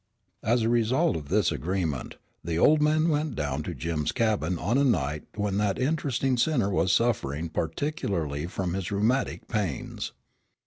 [0.41, 4.79] As a result of this agreement, the old man went down to Jim's cabin on
[4.79, 10.11] a night when that interesting sinner was suffering particularly from his rheumatic pains.